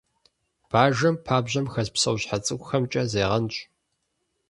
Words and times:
Бажэм 0.69 1.15
пабжьэм 1.25 1.65
хэс 1.73 1.89
псэущхьэ 1.93 2.37
цӀыкӀухэмкӀэ 2.45 3.01
зегъэнщӀ. 3.11 3.59